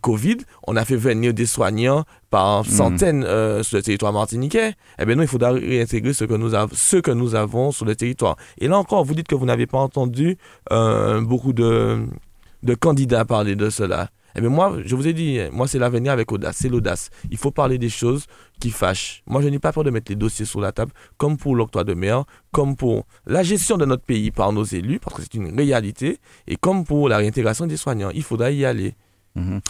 [0.00, 2.64] Covid, on a fait venir des soignants par mmh.
[2.64, 3.22] centaines
[3.62, 4.74] sur le territoire martiniquais.
[4.98, 7.94] Eh bien non, il faudra réintégrer ce que nous, ce que nous avons sur le
[7.94, 8.36] territoire.
[8.58, 10.36] Et là encore, vous dites que vous n'avez pas entendu
[10.72, 12.06] euh, beaucoup de,
[12.62, 14.08] de candidats parler de cela.
[14.38, 17.08] Eh bien moi, je vous ai dit, moi c'est l'avenir avec audace, c'est l'audace.
[17.30, 18.26] Il faut parler des choses
[18.60, 19.22] qui fâchent.
[19.26, 21.84] Moi je n'ai pas peur de mettre les dossiers sur la table, comme pour l'octroi
[21.84, 25.34] de mer, comme pour la gestion de notre pays par nos élus, parce que c'est
[25.34, 28.10] une réalité, et comme pour la réintégration des soignants.
[28.14, 28.94] Il faudra y aller.
[29.36, 29.60] Mhm.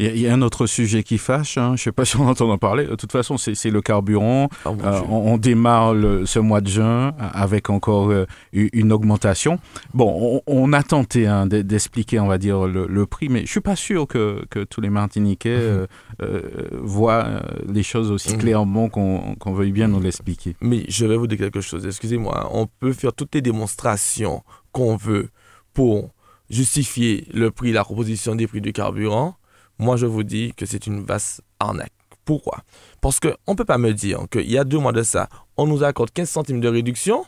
[0.00, 1.68] Il y, a un autre sujet qui fâche, hein.
[1.68, 2.86] je ne sais pas si on entend en parler.
[2.86, 4.48] De toute façon, c'est le carburant.
[4.64, 9.60] Ah, euh, on, démarre ce mois de juin avec encore euh, une augmentation.
[9.94, 13.60] Bon, on, a tenté hein, d'expliquer, on va dire, le, prix, mais je ne suis
[13.60, 15.86] pas sûr que, tous les Martiniquais mhm.
[16.22, 16.40] euh,
[16.80, 18.38] voient les choses aussi mhm.
[18.40, 20.56] clairement qu'on veuille bien nous l'expliquer.
[20.60, 22.50] Mais je vais vous dire quelque chose, excusez-moi.
[22.52, 25.28] On peut faire toutes les démonstrations qu'on veut
[25.74, 26.10] pour
[26.52, 29.34] justifier le prix, la composition des prix du carburant,
[29.78, 31.92] moi je vous dis que c'est une vaste arnaque.
[32.24, 32.58] Pourquoi?
[33.00, 35.66] Parce qu'on ne peut pas me dire qu'il y a deux mois de ça, on
[35.66, 37.24] nous accorde 15 centimes de réduction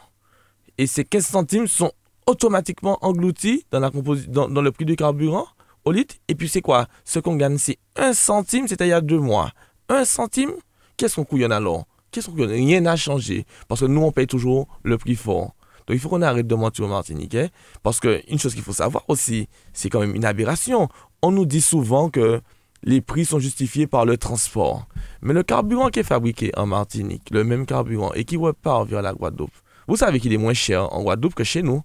[0.78, 1.90] et ces 15 centimes sont
[2.26, 5.46] automatiquement engloutis dans, la dans le prix du carburant
[5.84, 6.16] au litre.
[6.28, 6.86] Et puis c'est quoi?
[7.04, 9.50] Ce qu'on gagne, c'est 1 centime, c'était il y a deux mois.
[9.88, 10.52] 1 centime?
[10.96, 11.86] Qu'est-ce qu'on couillonne alors?
[12.10, 13.44] Qu'est-ce qu'on Rien n'a changé.
[13.68, 15.54] Parce que nous, on paye toujours le prix fort.
[15.86, 17.50] Donc il faut qu'on arrête de mentir aux Martiniquais,
[17.82, 20.88] parce qu'une chose qu'il faut savoir aussi, c'est quand même une aberration.
[21.22, 22.40] On nous dit souvent que
[22.82, 24.86] les prix sont justifiés par le transport.
[25.22, 29.02] Mais le carburant qui est fabriqué en Martinique, le même carburant, et qui repart vers
[29.02, 29.54] la Guadeloupe,
[29.88, 31.82] vous savez qu'il est moins cher en Guadeloupe que chez nous.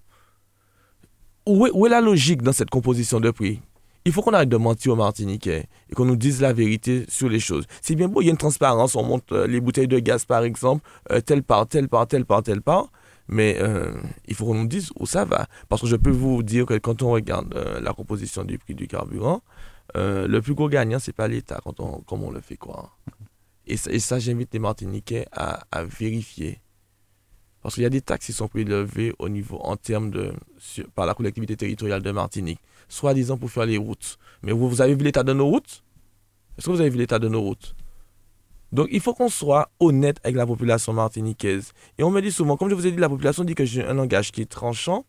[1.46, 3.60] Où est, où est la logique dans cette composition de prix?
[4.06, 7.28] Il faut qu'on arrête de mentir aux Martiniquais et qu'on nous dise la vérité sur
[7.28, 7.64] les choses.
[7.82, 10.24] C'est bien beau, il y a une transparence, on monte euh, les bouteilles de gaz
[10.24, 12.90] par exemple, euh, telle part, telle part, telle part, telle part.
[13.30, 13.92] Mais euh,
[14.26, 15.46] il faut qu'on nous dise où ça va.
[15.68, 18.74] Parce que je peux vous dire que quand on regarde euh, la composition du prix
[18.74, 19.40] du carburant,
[19.96, 22.98] euh, le plus gros gagnant, c'est pas l'État, quand on, comme on le fait croire.
[23.66, 26.60] Et ça, j'invite les Martiniquais à, vérifier.
[27.62, 30.32] Parce qu'il y a des taxes qui sont prélevées au niveau, en termes de,
[30.96, 34.18] par la collectivité territoriale de Martinique, soi-disant pour faire les routes.
[34.42, 35.84] Mais vous, vous avez vu l'état de nos routes?
[36.58, 37.76] Est-ce que vous avez vu l'état de nos routes?
[38.72, 41.72] Donc il faut qu'on soit honnête avec la population martiniquaise.
[41.98, 43.84] Et on me dit souvent, comme je vous ai dit, la population dit que j'ai
[43.84, 45.04] un langage qui est tranchant,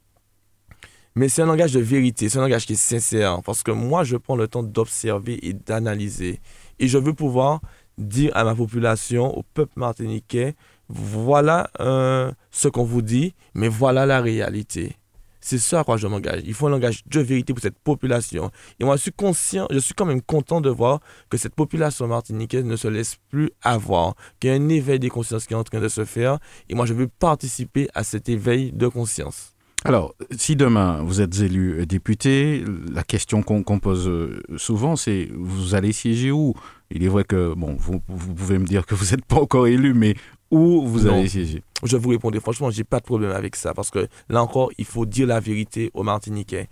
[1.15, 4.03] mais c'est un langage de vérité, c'est un langage qui est sincère, parce que moi,
[4.03, 6.39] je prends le temps d'observer et d'analyser.
[6.79, 7.59] Et je veux pouvoir
[7.97, 10.55] dire à ma population, au peuple martiniquais,
[10.87, 14.95] voilà euh, ce qu'on vous dit, mais voilà la réalité.
[15.41, 16.41] C'est ça à quoi je m'engage.
[16.45, 18.51] Il faut un langage de vérité pour cette population.
[18.79, 20.99] Et moi, je suis conscient, je suis quand même content de voir
[21.29, 25.09] que cette population martiniquaise ne se laisse plus avoir, qu'il y a un éveil des
[25.09, 26.37] consciences qui est en train de se faire.
[26.69, 29.53] Et moi, je veux participer à cet éveil de conscience.
[29.83, 35.73] Alors, si demain vous êtes élu député, la question qu'on pose euh, souvent, c'est vous
[35.73, 36.53] allez siéger où?
[36.91, 39.65] Il est vrai que, bon, vous, vous pouvez me dire que vous n'êtes pas encore
[39.65, 40.13] élu, mais
[40.51, 43.89] où vous allez siéger Je vous répondrai franchement, j'ai pas de problème avec ça parce
[43.89, 46.67] que là encore, il faut dire la vérité aux Martiniquais.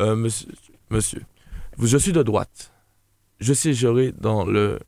[0.00, 0.48] Euh, monsieur,
[0.90, 1.22] monsieur,
[1.78, 2.72] je suis de droite.
[3.40, 4.78] Je siégerai dans le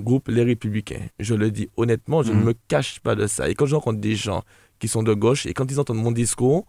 [0.00, 1.06] groupe Les Républicains.
[1.20, 2.44] Je le dis honnêtement, je ne mhm.
[2.44, 3.48] me cache pas de ça.
[3.48, 4.42] Et quand je rencontre des gens
[4.78, 6.66] qui sont de gauche et quand ils entendent mon discours,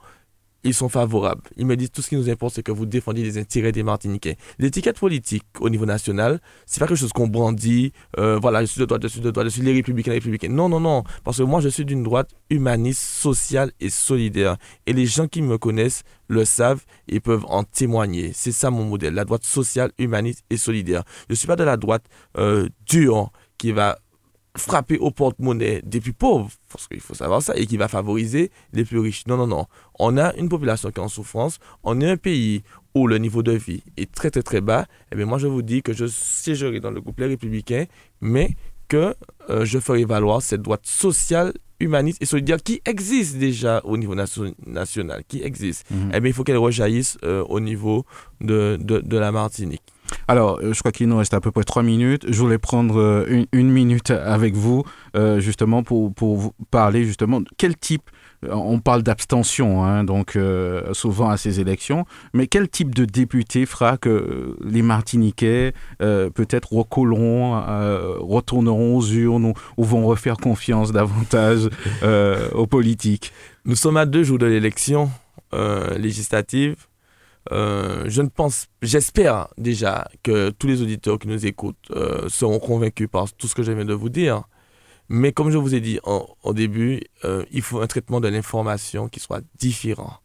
[0.63, 1.41] ils sont favorables.
[1.57, 3.83] Ils me disent tout ce qui nous importe, c'est que vous défendiez les intérêts des
[3.83, 4.37] Martiniquais.
[4.59, 8.79] L'étiquette politique au niveau national, c'est pas quelque chose qu'on brandit, euh, voilà, je suis
[8.79, 10.49] de droite, je suis de droite, je suis les républicains, les républicains.
[10.49, 11.03] Non, non, non.
[11.23, 14.57] Parce que moi, je suis d'une droite humaniste, sociale et solidaire.
[14.85, 18.31] Et les gens qui me connaissent le savent et peuvent en témoigner.
[18.33, 21.03] C'est ça mon modèle, la droite sociale, humaniste et solidaire.
[21.27, 22.05] Je ne suis pas de la droite
[22.37, 23.97] euh, dure qui va
[24.57, 28.51] frapper au porte-monnaie des plus pauvres, parce qu'il faut savoir ça, et qui va favoriser
[28.71, 29.25] les plus riches.
[29.27, 29.65] Non, non, non.
[29.99, 31.59] On a une population qui est en souffrance.
[31.83, 32.63] On est un pays
[32.95, 34.81] où le niveau de vie est très, très, très bas.
[34.83, 37.85] Et eh bien, moi, je vous dis que je siégerai dans le groupe Les Républicains,
[38.21, 38.55] mais
[38.87, 39.15] que
[39.49, 44.15] euh, je ferai valoir cette droite sociale, humaniste et solidaire qui existe déjà au niveau
[44.15, 45.89] national, qui existe.
[45.89, 46.11] Mhm.
[46.13, 48.05] Eh bien, il faut qu'elle rejaillisse euh, au niveau
[48.39, 49.83] de, de, la Martinique.
[50.27, 52.25] Alors, euh, je crois qu'il nous reste à peu près trois minutes.
[52.27, 54.83] Je voulais prendre une, une minute avec vous,
[55.37, 58.09] justement, pour, pour vous parler justement de quel type
[58.49, 63.65] on parle d'abstention, hein, donc euh, souvent à ces élections, mais quel type de député
[63.65, 70.91] fera que les Martiniquais euh, peut-être recolleront, euh, retourneront aux urnes ou, vont refaire confiance
[70.91, 71.69] davantage
[72.53, 73.31] aux politiques?
[73.65, 75.09] Nous sommes à deux jours de l'élection
[75.97, 76.75] législative.
[77.51, 81.91] Je ne pense, j'espère déjà que tous les auditeurs qui nous écoutent
[82.27, 84.43] seront convaincus par tout ce que je viens de vous dire.
[85.09, 89.09] Mais comme je vous ai dit au début, euh, il faut un traitement de l'information
[89.09, 90.17] qui soit différent.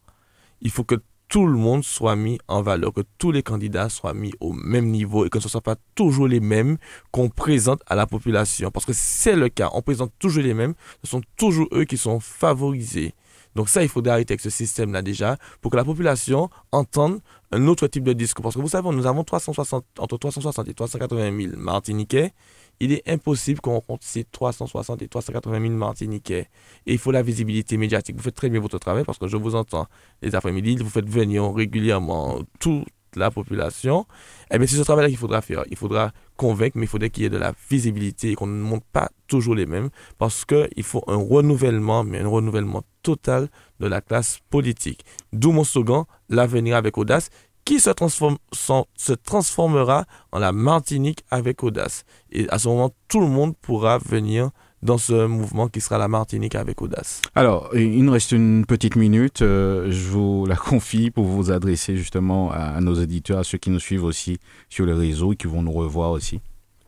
[0.61, 0.95] Il faut que
[1.27, 4.87] tout le monde soit mis en valeur, que tous les candidats soient mis au même
[4.87, 6.77] niveau et que ce ne soit pas toujours les mêmes
[7.11, 8.71] qu'on présente à la population.
[8.71, 11.97] Parce que c'est le cas, on présente toujours les mêmes, ce sont toujours eux qui
[11.97, 13.13] sont favorisés.
[13.55, 17.19] Donc ça, il faudrait arrêter avec ce système-là déjà pour que la population entende
[17.51, 18.43] un autre type de discours.
[18.43, 22.33] Parce que vous savez, nous avons 360, entre 360 et 380 000 Martiniquais
[22.79, 26.47] il est impossible qu'on rencontre ces 360 et 380 000 Martiniquais.
[26.85, 28.15] Et il faut la visibilité médiatique.
[28.15, 29.87] Vous faites très bien votre travail parce que je vous entends
[30.21, 34.05] les après-midi, vous faites venir régulièrement toute la population.
[34.51, 35.63] Eh c'est ce travail-là qu'il faudra faire.
[35.69, 38.61] Il faudra convaincre, mais il faudrait qu'il y ait de la visibilité et qu'on ne
[38.61, 43.87] montre pas toujours les mêmes parce qu'il faut un renouvellement, mais un renouvellement total de
[43.87, 45.03] la classe politique.
[45.33, 47.29] D'où mon slogan, l'avenir avec audace
[47.65, 52.03] qui se, transforme, se transformera en la Martinique avec audace.
[52.31, 54.49] Et à ce moment, tout le monde pourra venir
[54.81, 57.21] dans ce mouvement qui sera la Martinique avec audace.
[57.35, 59.41] Alors, il nous reste une petite minute.
[59.41, 63.69] Euh, je vous la confie pour vous adresser justement à, nos éditeurs, à ceux qui
[63.69, 64.37] nous suivent aussi
[64.69, 66.39] sur les réseaux et qui vont nous revoir aussi.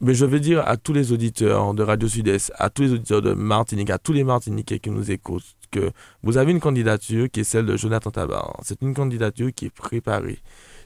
[0.04, 3.22] Mais je veux dire à tous les auditeurs de Radio Sud-Est, à tous les auditeurs
[3.22, 5.92] de Martinique, à tous les Martiniquais qui nous écoutent, que
[6.24, 8.60] vous avez une candidature qui est celle de Jonathan Tabar.
[8.64, 10.40] C'est une candidature qui est préparée.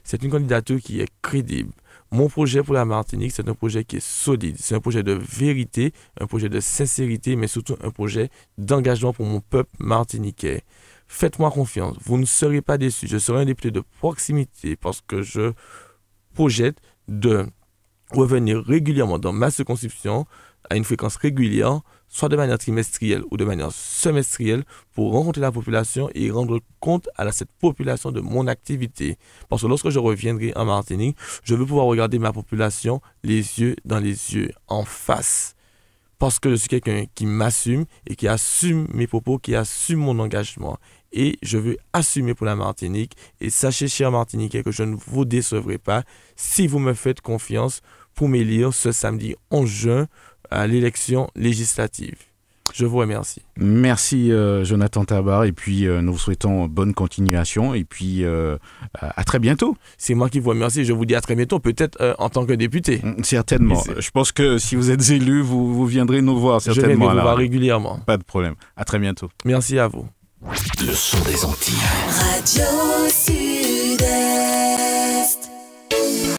[0.04, 1.72] C'est une candidature qui est crédible.
[2.12, 4.56] Mon projet pour la Martinique, c'est un projet qui est solide.
[4.60, 9.26] C'est un projet de vérité, un projet de sincérité, mais surtout un projet d'engagement pour
[9.26, 10.64] mon peuple martiniquais.
[11.08, 11.98] Faites-moi confiance.
[12.04, 13.08] Vous ne serez pas déçus.
[13.08, 15.54] Je serai un député de proximité parce que je
[16.34, 17.48] projette de
[18.12, 20.26] revenir régulièrement dans ma circonscription
[20.70, 21.82] à une fréquence régulière,
[22.16, 27.10] soit de manière trimestrielle ou de manière semestrielle, pour rencontrer la population et rendre compte
[27.18, 29.18] à cette population de mon activité.
[29.50, 33.76] Parce que lorsque je reviendrai en Martinique, je veux pouvoir regarder ma population les yeux
[33.84, 35.56] dans les yeux, en face.
[36.18, 40.18] Parce que je suis quelqu'un qui m'assume et qui assume mes propos, qui assume mon
[40.20, 40.78] engagement.
[41.12, 43.18] Et je veux assumer pour la Martinique.
[43.42, 46.04] Et sachez, cher Martiniquais, que je ne vous décevrai pas
[46.38, 47.82] si vous me faites confiance
[48.14, 50.08] pour m'élire ce samedi 11 juin
[50.56, 52.16] à l'élection législative.
[52.74, 53.42] Je vous remercie.
[53.58, 58.58] Merci euh, Jonathan Tabar et puis euh, nous vous souhaitons bonne continuation et puis euh,
[59.00, 59.78] à très bientôt.
[59.98, 60.84] C'est moi qui vous remercie.
[60.84, 63.02] Je vous dis à très bientôt, peut-être en tant que député.
[63.04, 63.82] Mm, certainement.
[63.98, 67.06] Je pense que si vous êtes élu, vous, vous viendrez nous voir certainement.
[67.06, 68.00] Je vais vous voir régulièrement.
[68.06, 68.56] Pas de problème.
[68.76, 69.30] À très bientôt.
[69.46, 70.08] Merci à vous.
[70.86, 71.76] Le son des Antilles.
[72.10, 72.64] Radio
[73.10, 73.65] Sud.